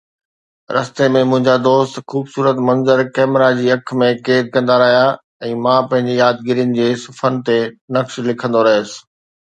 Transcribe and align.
رستي 0.75 1.05
۾، 1.15 1.19
منهنجا 1.31 1.55
دوست 1.67 1.93
خوبصورت 2.13 2.57
منظر 2.67 2.97
ڪئميرا 3.15 3.49
جي 3.59 3.67
اک 3.75 3.85
۾ 4.05 4.09
قيد 4.25 4.45
ڪندا 4.55 4.75
رهيا 4.83 5.05
۽ 5.51 5.53
مان 5.67 5.79
پنهنجي 5.91 6.17
يادگيرين 6.21 6.73
جي 6.79 6.89
صفحن 7.05 7.35
تي 7.51 7.59
نقش 7.99 8.13
لکندو 8.31 8.61
رهيس. 8.71 8.93